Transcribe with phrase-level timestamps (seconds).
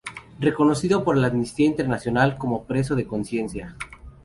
[0.39, 3.75] Reconocido por la "Amnistía Internacional" como preso de conciencia.